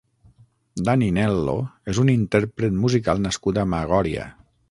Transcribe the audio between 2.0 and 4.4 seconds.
un intérpret musical nascut a Magòria.